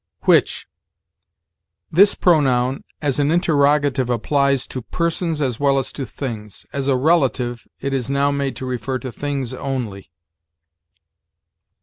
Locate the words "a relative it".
6.87-7.93